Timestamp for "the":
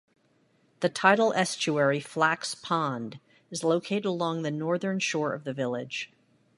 0.79-0.89, 4.41-4.49, 5.43-5.53